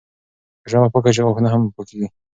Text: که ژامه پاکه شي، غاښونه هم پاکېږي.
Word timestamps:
که 0.63 0.67
ژامه 0.71 0.89
پاکه 0.93 1.11
شي، 1.15 1.21
غاښونه 1.25 1.49
هم 1.51 1.61
پاکېږي. 1.75 2.07